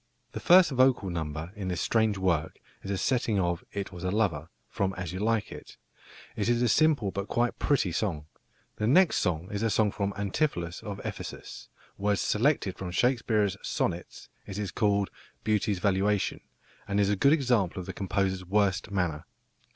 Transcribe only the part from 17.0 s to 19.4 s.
a good example of the composer's worst manner.